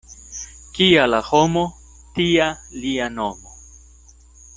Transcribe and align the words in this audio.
Kia 0.77 1.03
la 1.09 1.19
homo, 1.27 1.63
tia 2.15 2.47
lia 2.85 3.11
nomo. 3.19 3.55